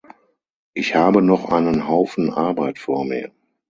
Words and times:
Ich 0.73 0.95
habe 0.95 1.21
noch 1.21 1.51
einen 1.51 1.87
Haufen 1.87 2.31
Arbeit 2.33 2.79
vor 2.79 3.05
mir. 3.05 3.31